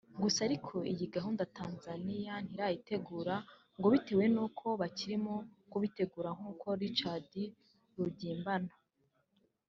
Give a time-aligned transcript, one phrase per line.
[0.23, 3.35] Gusa ariko iyi gahunda Tanzaniya ntirayitangira
[3.77, 5.33] ngo bitewe n’uko bakirimo
[5.71, 7.31] kubitegura nk’uko Richard
[7.99, 8.71] Rugimbana